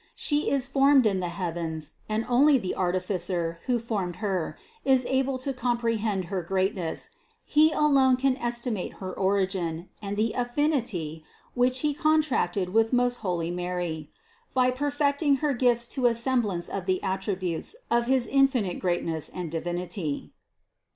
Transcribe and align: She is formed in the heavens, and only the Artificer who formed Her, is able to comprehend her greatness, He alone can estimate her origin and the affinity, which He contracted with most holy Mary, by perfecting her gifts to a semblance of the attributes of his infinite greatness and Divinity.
She 0.15 0.49
is 0.49 0.65
formed 0.65 1.05
in 1.05 1.19
the 1.19 1.29
heavens, 1.29 1.91
and 2.09 2.25
only 2.27 2.57
the 2.57 2.73
Artificer 2.73 3.59
who 3.67 3.77
formed 3.77 4.15
Her, 4.15 4.57
is 4.83 5.05
able 5.05 5.37
to 5.37 5.53
comprehend 5.53 6.25
her 6.25 6.41
greatness, 6.41 7.11
He 7.45 7.71
alone 7.71 8.17
can 8.17 8.35
estimate 8.37 8.93
her 8.93 9.13
origin 9.13 9.89
and 10.01 10.17
the 10.17 10.33
affinity, 10.33 11.23
which 11.53 11.81
He 11.81 11.93
contracted 11.93 12.69
with 12.69 12.91
most 12.91 13.17
holy 13.17 13.51
Mary, 13.51 14.09
by 14.55 14.71
perfecting 14.71 15.35
her 15.35 15.53
gifts 15.53 15.85
to 15.89 16.07
a 16.07 16.15
semblance 16.15 16.67
of 16.67 16.87
the 16.87 17.03
attributes 17.03 17.75
of 17.91 18.07
his 18.07 18.25
infinite 18.25 18.79
greatness 18.79 19.29
and 19.29 19.51
Divinity. 19.51 20.33